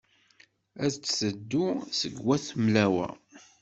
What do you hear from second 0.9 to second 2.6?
d-teddu seg wat